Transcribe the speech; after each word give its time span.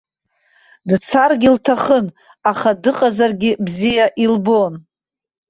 Дцаргьы 0.89 1.49
лҭахын, 1.55 2.05
аха 2.51 2.69
дыҟазаргьы 2.81 3.51
бзиа 3.65 4.05
илбон. 4.23 4.73